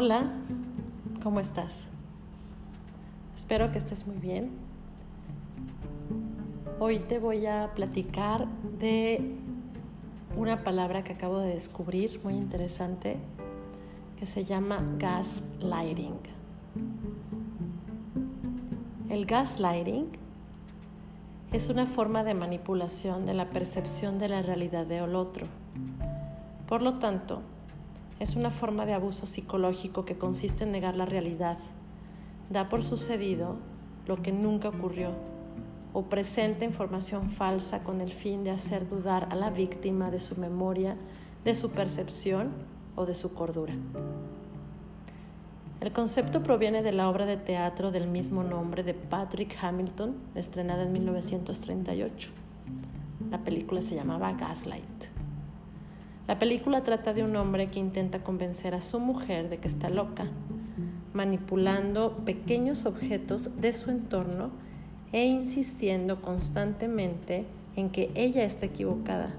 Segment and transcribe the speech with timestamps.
[0.00, 0.30] Hola,
[1.24, 1.86] ¿cómo estás?
[3.34, 4.52] Espero que estés muy bien.
[6.78, 8.46] Hoy te voy a platicar
[8.78, 9.34] de
[10.36, 13.16] una palabra que acabo de descubrir muy interesante
[14.20, 16.20] que se llama gaslighting.
[19.10, 20.10] El gaslighting
[21.52, 25.48] es una forma de manipulación de la percepción de la realidad del otro.
[26.68, 27.42] Por lo tanto,
[28.20, 31.58] es una forma de abuso psicológico que consiste en negar la realidad,
[32.50, 33.56] da por sucedido
[34.06, 35.12] lo que nunca ocurrió
[35.92, 40.36] o presenta información falsa con el fin de hacer dudar a la víctima de su
[40.36, 40.96] memoria,
[41.44, 42.52] de su percepción
[42.96, 43.74] o de su cordura.
[45.80, 50.82] El concepto proviene de la obra de teatro del mismo nombre de Patrick Hamilton, estrenada
[50.82, 52.30] en 1938.
[53.30, 55.17] La película se llamaba Gaslight.
[56.28, 59.88] La película trata de un hombre que intenta convencer a su mujer de que está
[59.88, 60.26] loca,
[61.14, 64.50] manipulando pequeños objetos de su entorno
[65.12, 69.32] e insistiendo constantemente en que ella está equivocada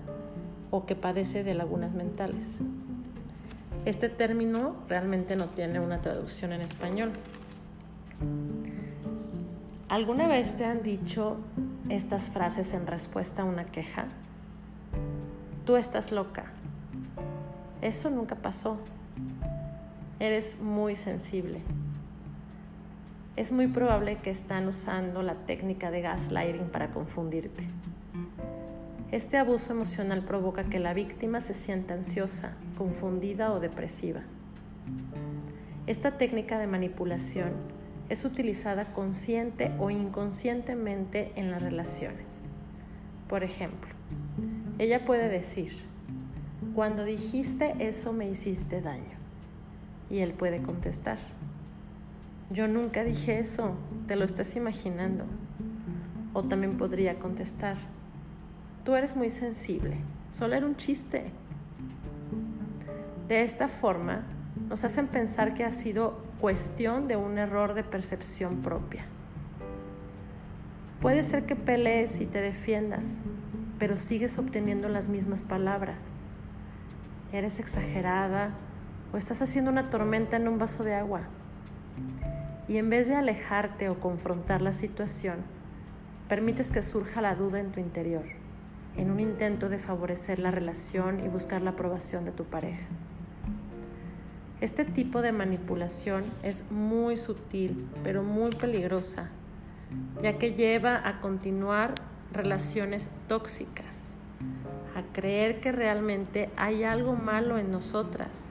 [0.72, 2.58] o que padece de lagunas mentales.
[3.86, 7.12] Este término realmente no tiene una traducción en español.
[9.90, 11.38] ¿Alguna vez te han dicho
[11.88, 14.08] estas frases en respuesta a una queja?
[15.66, 16.52] Tú estás loca
[17.82, 18.78] eso nunca pasó.
[20.20, 21.62] Eres muy sensible.
[23.36, 27.64] Es muy probable que están usando la técnica de gaslighting para confundirte.
[29.12, 34.22] Este abuso emocional provoca que la víctima se sienta ansiosa, confundida o depresiva.
[35.88, 37.54] Esta técnica de manipulación
[38.10, 42.46] es utilizada consciente o inconscientemente en las relaciones.
[43.28, 43.90] Por ejemplo,
[44.80, 45.72] ella puede decir,
[46.76, 49.18] cuando dijiste eso me hiciste daño.
[50.10, 51.18] Y él puede contestar,
[52.50, 53.76] yo nunca dije eso,
[54.08, 55.26] te lo estás imaginando.
[56.34, 57.78] O también podría contestar,
[58.84, 59.98] tú eres muy sensible,
[60.30, 61.32] solo era un chiste.
[63.28, 64.24] De esta forma,
[64.68, 69.06] nos hacen pensar que ha sido cuestión de un error de percepción propia.
[71.02, 73.20] Puede ser que pelees y te defiendas,
[73.78, 75.98] pero sigues obteniendo las mismas palabras
[77.32, 78.52] eres exagerada
[79.14, 81.22] o estás haciendo una tormenta en un vaso de agua.
[82.68, 85.38] Y en vez de alejarte o confrontar la situación,
[86.28, 88.24] permites que surja la duda en tu interior,
[88.96, 92.86] en un intento de favorecer la relación y buscar la aprobación de tu pareja.
[94.62, 99.30] Este tipo de manipulación es muy sutil, pero muy peligrosa,
[100.22, 101.96] ya que lleva a continuar
[102.32, 104.09] relaciones tóxicas
[104.96, 108.50] a creer que realmente hay algo malo en nosotras,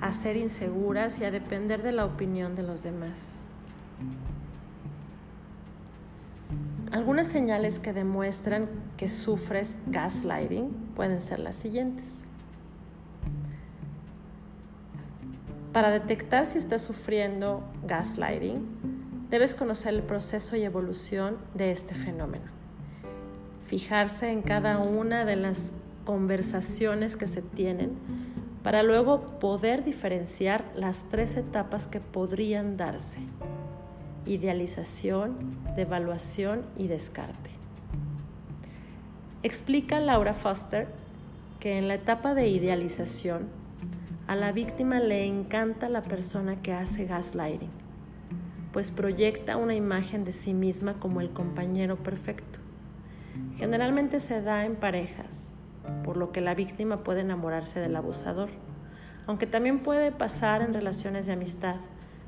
[0.00, 3.34] a ser inseguras y a depender de la opinión de los demás.
[6.90, 12.24] Algunas señales que demuestran que sufres gaslighting pueden ser las siguientes.
[15.72, 22.61] Para detectar si estás sufriendo gaslighting, debes conocer el proceso y evolución de este fenómeno
[23.72, 25.72] fijarse en cada una de las
[26.04, 27.92] conversaciones que se tienen
[28.62, 33.20] para luego poder diferenciar las tres etapas que podrían darse.
[34.26, 37.48] Idealización, devaluación y descarte.
[39.42, 40.88] Explica Laura Foster
[41.58, 43.48] que en la etapa de idealización
[44.26, 47.70] a la víctima le encanta la persona que hace gaslighting,
[48.70, 52.58] pues proyecta una imagen de sí misma como el compañero perfecto.
[53.56, 55.52] Generalmente se da en parejas,
[56.04, 58.48] por lo que la víctima puede enamorarse del abusador,
[59.26, 61.76] aunque también puede pasar en relaciones de amistad,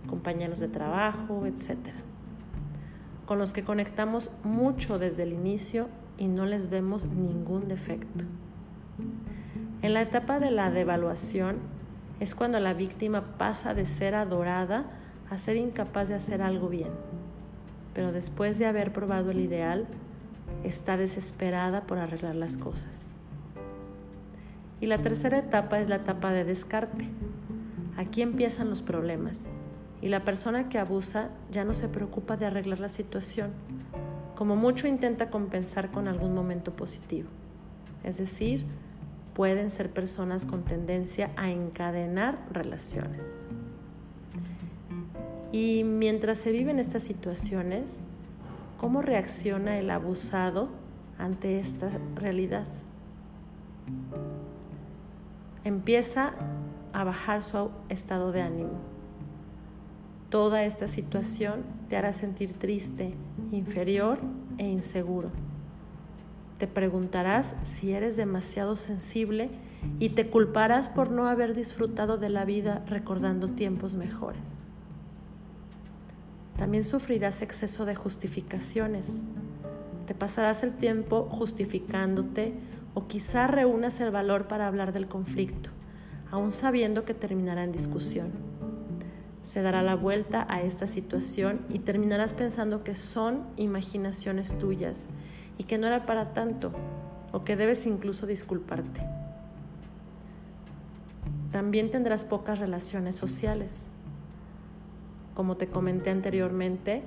[0.06, 1.78] compañeros de trabajo, etc.,
[3.26, 5.88] con los que conectamos mucho desde el inicio
[6.18, 8.24] y no les vemos ningún defecto.
[9.82, 11.58] En la etapa de la devaluación
[12.20, 14.84] es cuando la víctima pasa de ser adorada
[15.30, 16.90] a ser incapaz de hacer algo bien,
[17.92, 19.86] pero después de haber probado el ideal,
[20.64, 23.12] está desesperada por arreglar las cosas.
[24.80, 27.08] Y la tercera etapa es la etapa de descarte.
[27.96, 29.46] Aquí empiezan los problemas
[30.02, 33.52] y la persona que abusa ya no se preocupa de arreglar la situación,
[34.34, 37.28] como mucho intenta compensar con algún momento positivo.
[38.02, 38.66] Es decir,
[39.34, 43.46] pueden ser personas con tendencia a encadenar relaciones.
[45.52, 48.00] Y mientras se viven estas situaciones,
[48.84, 50.68] ¿Cómo reacciona el abusado
[51.16, 52.66] ante esta realidad?
[55.64, 56.34] Empieza
[56.92, 58.72] a bajar su estado de ánimo.
[60.28, 63.14] Toda esta situación te hará sentir triste,
[63.52, 64.18] inferior
[64.58, 65.30] e inseguro.
[66.58, 69.48] Te preguntarás si eres demasiado sensible
[69.98, 74.63] y te culparás por no haber disfrutado de la vida recordando tiempos mejores.
[76.56, 79.22] También sufrirás exceso de justificaciones.
[80.06, 82.54] Te pasarás el tiempo justificándote
[82.94, 85.70] o quizá reúnas el valor para hablar del conflicto,
[86.30, 88.30] aún sabiendo que terminará en discusión.
[89.42, 95.08] Se dará la vuelta a esta situación y terminarás pensando que son imaginaciones tuyas
[95.58, 96.72] y que no era para tanto
[97.32, 99.02] o que debes incluso disculparte.
[101.50, 103.86] También tendrás pocas relaciones sociales.
[105.34, 107.02] Como te comenté anteriormente,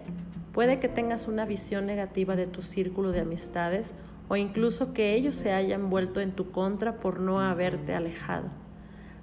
[0.52, 3.94] puede que tengas una visión negativa de tu círculo de amistades
[4.28, 8.50] o incluso que ellos se hayan vuelto en tu contra por no haberte alejado.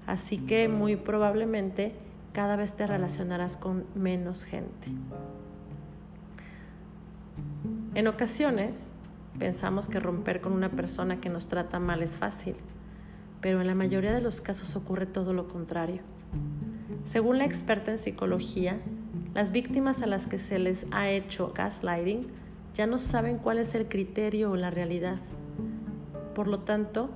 [0.06, 1.95] Así que muy probablemente
[2.33, 4.89] cada vez te relacionarás con menos gente.
[7.95, 8.91] En ocasiones
[9.39, 12.56] pensamos que romper con una persona que nos trata mal es fácil,
[13.41, 16.03] pero en la mayoría de los casos ocurre todo lo contrario.
[17.05, 18.81] Según la experta en psicología,
[19.35, 22.29] las víctimas a las que se les ha hecho gaslighting
[22.75, 25.19] ya no saben cuál es el criterio o la realidad.
[26.35, 27.11] Por lo tanto,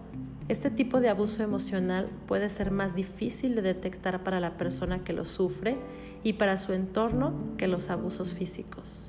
[0.48, 5.12] este tipo de abuso emocional puede ser más difícil de detectar para la persona que
[5.12, 5.76] lo sufre
[6.24, 9.08] y para su entorno que los abusos físicos.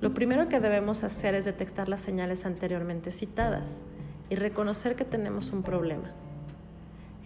[0.00, 3.82] Lo primero que debemos hacer es detectar las señales anteriormente citadas
[4.30, 6.12] y reconocer que tenemos un problema.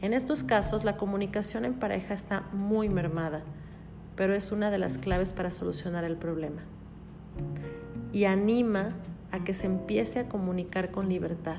[0.01, 3.43] En estos casos, la comunicación en pareja está muy mermada,
[4.19, 6.63] pero es una de las claves para solucionar el problema
[8.13, 8.91] y anima
[9.31, 11.59] a que se empiece a comunicar con libertad,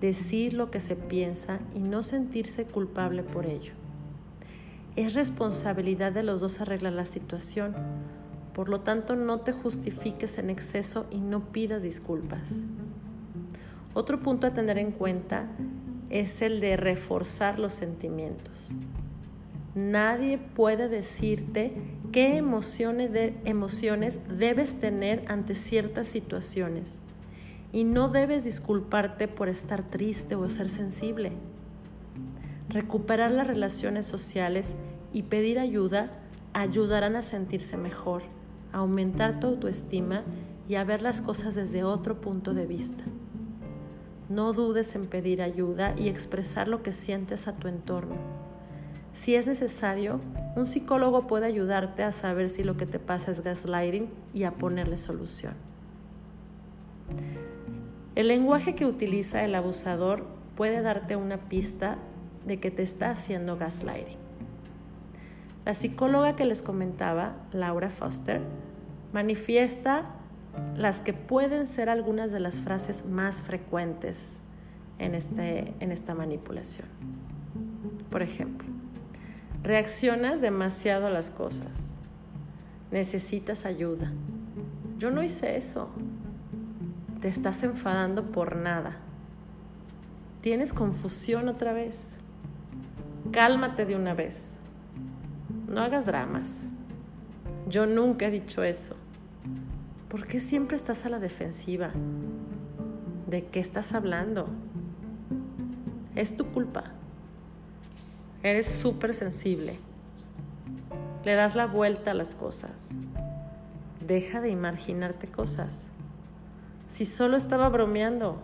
[0.00, 3.72] decir lo que se piensa y no sentirse culpable por ello.
[4.94, 7.74] Es responsabilidad de los dos arreglar la situación,
[8.54, 12.66] por lo tanto no te justifiques en exceso y no pidas disculpas.
[13.94, 15.48] Otro punto a tener en cuenta
[16.08, 18.70] es el de reforzar los sentimientos.
[19.74, 21.72] Nadie puede decirte
[22.10, 26.98] qué emociones, emociones debes tener ante ciertas situaciones.
[27.72, 31.32] Y no debes disculparte por estar triste o ser sensible.
[32.68, 34.74] Recuperar las relaciones sociales
[35.12, 36.10] y pedir ayuda
[36.52, 38.22] ayudarán a sentirse mejor,
[38.72, 40.24] a aumentar tu autoestima
[40.68, 43.04] y a ver las cosas desde otro punto de vista.
[44.28, 48.39] No dudes en pedir ayuda y expresar lo que sientes a tu entorno
[49.12, 50.20] si es necesario,
[50.56, 54.52] un psicólogo puede ayudarte a saber si lo que te pasa es gaslighting y a
[54.52, 55.54] ponerle solución.
[58.14, 60.26] El lenguaje que utiliza el abusador
[60.56, 61.98] puede darte una pista
[62.46, 64.18] de que te está haciendo gaslighting.
[65.64, 68.40] La psicóloga que les comentaba, Laura Foster,
[69.12, 70.04] manifiesta
[70.76, 74.40] las que pueden ser algunas de las frases más frecuentes
[74.98, 76.88] en, este, en esta manipulación.
[78.10, 78.69] Por ejemplo,
[79.62, 81.90] Reaccionas demasiado a las cosas.
[82.90, 84.10] Necesitas ayuda.
[84.98, 85.90] Yo no hice eso.
[87.20, 88.96] Te estás enfadando por nada.
[90.40, 92.20] Tienes confusión otra vez.
[93.32, 94.56] Cálmate de una vez.
[95.68, 96.68] No hagas dramas.
[97.68, 98.96] Yo nunca he dicho eso.
[100.08, 101.90] ¿Por qué siempre estás a la defensiva?
[103.28, 104.48] ¿De qué estás hablando?
[106.16, 106.84] Es tu culpa.
[108.42, 109.76] Eres súper sensible.
[111.24, 112.92] Le das la vuelta a las cosas.
[114.06, 115.88] Deja de imaginarte cosas.
[116.86, 118.40] Si solo estaba bromeando,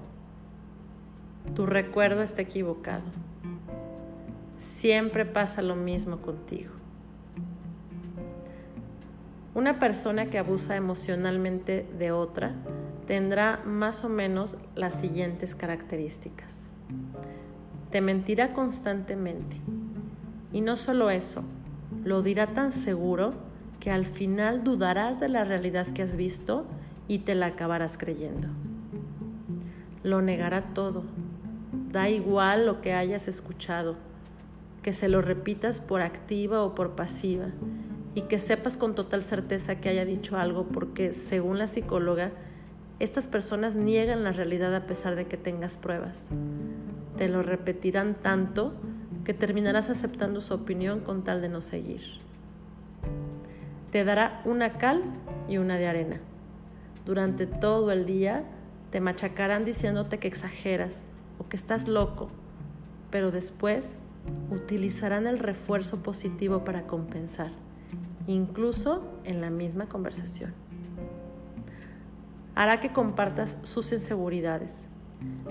[1.55, 3.05] tu recuerdo está equivocado.
[4.59, 6.73] Siempre pasa lo mismo contigo.
[9.55, 12.55] Una persona que abusa emocionalmente de otra
[13.07, 16.65] tendrá más o menos las siguientes características.
[17.91, 19.57] Te mentirá constantemente
[20.53, 21.43] y no solo eso,
[22.05, 23.35] lo dirá tan seguro
[23.81, 26.67] que al final dudarás de la realidad que has visto
[27.09, 28.49] y te la acabarás creyendo.
[30.03, 31.05] Lo negará todo.
[31.93, 33.97] Da igual lo que hayas escuchado,
[34.83, 37.47] que se lo repitas por activa o por pasiva
[38.15, 42.33] y que sepas con total certeza que haya dicho algo porque, según la psicóloga,
[42.99, 46.31] estas personas niegan la realidad a pesar de que tengas pruebas.
[47.17, 48.73] Te lo repetirán tanto
[49.27, 52.01] que terminarás aceptando su opinión con tal de no seguir.
[53.91, 55.03] Te dará una cal
[55.49, 56.21] y una de arena.
[57.05, 58.45] Durante todo el día
[58.93, 61.03] te machacarán diciéndote que exageras
[61.41, 62.29] o que estás loco,
[63.11, 63.99] pero después
[64.53, 67.51] utilizarán el refuerzo positivo para compensar,
[68.29, 70.55] incluso en la misma conversación.
[72.55, 74.87] Hará que compartas sus inseguridades.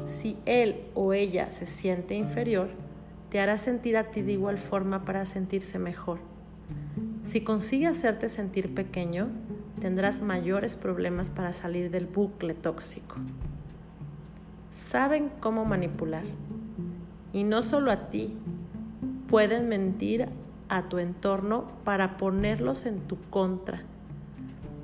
[0.06, 2.85] Si él o ella se siente inferior,
[3.30, 6.20] te hará sentir a ti de igual forma para sentirse mejor.
[7.24, 9.30] Si consigue hacerte sentir pequeño,
[9.80, 13.16] tendrás mayores problemas para salir del bucle tóxico.
[14.70, 16.24] Saben cómo manipular.
[17.34, 18.36] Y no solo a ti,
[19.28, 20.28] pueden mentir
[20.70, 23.82] a tu entorno para ponerlos en tu contra.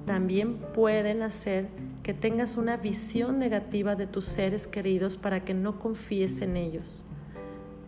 [0.06, 1.70] También pueden hacer
[2.04, 7.06] que tengas una visión negativa de tus seres queridos para que no confíes en ellos.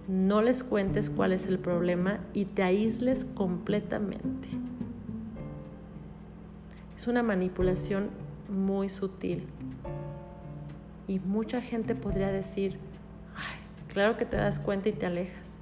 [0.07, 4.49] No les cuentes cuál es el problema y te aísles completamente.
[6.95, 8.09] Es una manipulación
[8.49, 9.47] muy sutil.
[11.07, 12.77] Y mucha gente podría decir,
[13.35, 15.55] Ay, claro que te das cuenta y te alejas.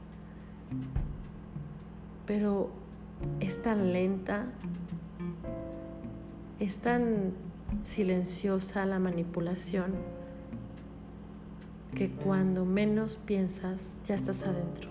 [2.26, 2.72] Pero
[3.40, 4.46] es tan lenta,
[6.60, 7.34] es tan
[7.84, 9.94] silenciosa la manipulación
[11.96, 14.90] que cuando menos piensas ya estás adentro.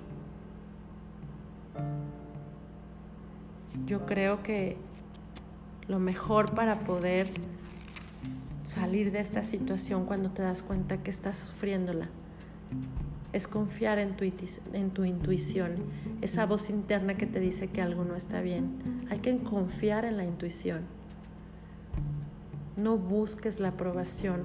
[3.86, 4.76] Yo creo que
[5.88, 7.30] lo mejor para poder
[8.62, 12.08] salir de esta situación cuando te das cuenta que estás sufriéndola
[13.32, 14.24] es confiar en tu,
[14.72, 15.76] en tu intuición,
[16.20, 19.04] esa voz interna que te dice que algo no está bien.
[19.08, 20.82] Hay que confiar en la intuición.
[22.76, 24.42] No busques la aprobación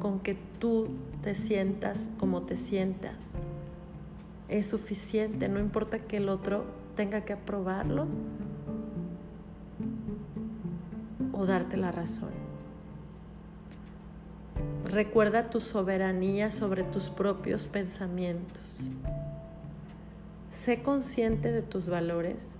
[0.00, 0.88] con que tú
[1.22, 3.34] te sientas como te sientas.
[4.48, 6.64] Es suficiente, no importa que el otro
[6.96, 8.06] tenga que aprobarlo
[11.32, 12.30] o darte la razón.
[14.84, 18.90] Recuerda tu soberanía sobre tus propios pensamientos.
[20.50, 22.52] Sé consciente de tus valores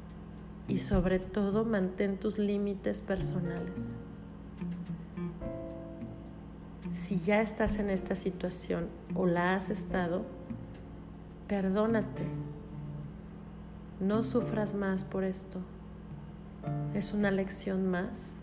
[0.68, 3.96] y sobre todo mantén tus límites personales.
[6.90, 10.24] Si ya estás en esta situación o la has estado,
[11.46, 12.24] perdónate.
[14.00, 15.60] No sufras más por esto.
[16.94, 18.36] Es una lección más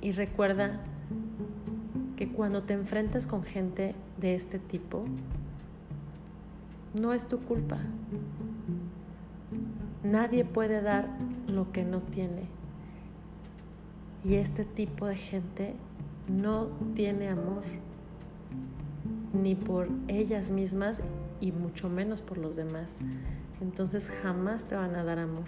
[0.00, 0.80] y recuerda
[2.16, 5.06] que cuando te enfrentas con gente de este tipo,
[7.00, 7.78] no es tu culpa.
[10.02, 11.08] Nadie puede dar
[11.46, 12.48] lo que no tiene.
[14.24, 15.74] Y este tipo de gente
[16.28, 17.62] no tiene amor,
[19.34, 21.02] ni por ellas mismas
[21.40, 22.98] y mucho menos por los demás.
[23.60, 25.44] Entonces jamás te van a dar amor.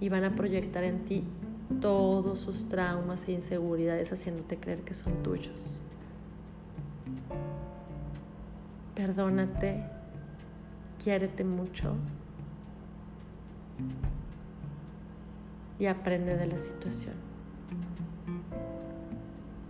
[0.00, 1.24] Y van a proyectar en ti
[1.80, 5.80] todos sus traumas e inseguridades haciéndote creer que son tuyos.
[8.94, 9.84] Perdónate,
[11.02, 11.94] quiérete mucho
[15.78, 17.14] y aprende de la situación.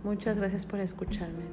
[0.03, 1.43] Muchas gracias por escucharme.